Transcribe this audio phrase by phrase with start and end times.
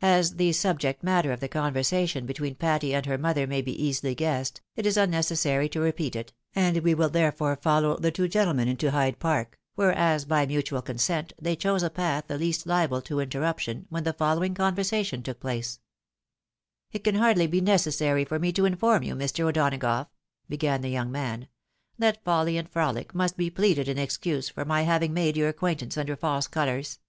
[0.00, 4.14] As the subject matter of the conversation between Patty and her mother may be easily
[4.14, 8.66] guessed, it is unnecessary to repeat it, and we will therefore follow the two gentlemen
[8.66, 13.02] into Hyde Park, where, as by mutual consent, they chose a path the least liable
[13.02, 15.80] to interruption, when the following conversation took place:—
[16.94, 19.44] "It can hardly be necessary for me to inform you, Mr.
[19.46, 20.06] O'Donagough,"
[20.48, 21.46] began the young man,"
[21.98, 25.82] that foUy and frolic must be pleaded in excuse for my having made your acquaint
[25.82, 27.00] ance under false colours."